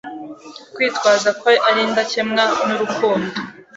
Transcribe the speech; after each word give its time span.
Mu 0.65 0.65
kwitwaza 0.75 1.29
ko 1.41 1.49
ari 1.67 1.79
indakemwa 1.87 2.43
nurukundo 2.65 3.31